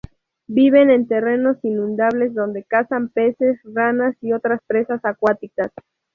[0.47, 5.69] Viven en terrenos inundables donde cazan peces, ranas y otras presas acuáticas.